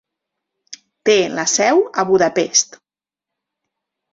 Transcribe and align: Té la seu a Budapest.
Té 1.09 1.17
la 1.39 1.45
seu 1.57 1.83
a 1.91 2.07
Budapest. 2.13 2.81